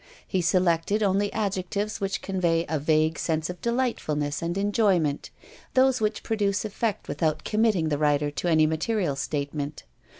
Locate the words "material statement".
8.65-9.83